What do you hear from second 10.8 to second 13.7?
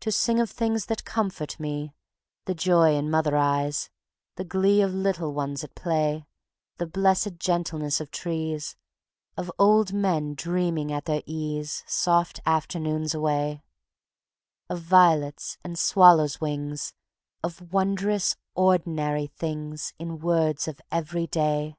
at their ease Soft afternoons away;